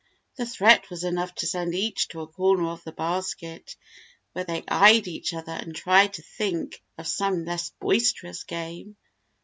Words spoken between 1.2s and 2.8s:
to send each to a corner